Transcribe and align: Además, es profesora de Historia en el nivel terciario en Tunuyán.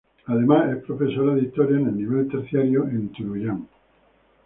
Además, 0.25 0.75
es 0.75 0.83
profesora 0.83 1.35
de 1.35 1.43
Historia 1.43 1.77
en 1.77 1.85
el 1.89 1.95
nivel 1.95 2.27
terciario 2.27 2.85
en 2.87 3.09
Tunuyán. 3.09 3.67